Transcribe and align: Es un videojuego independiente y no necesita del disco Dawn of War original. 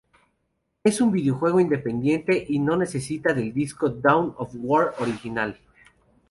Es 0.83 0.99
un 0.99 1.11
videojuego 1.11 1.59
independiente 1.59 2.43
y 2.49 2.57
no 2.57 2.75
necesita 2.75 3.35
del 3.35 3.53
disco 3.53 3.87
Dawn 3.91 4.33
of 4.35 4.49
War 4.55 4.95
original. 4.97 5.59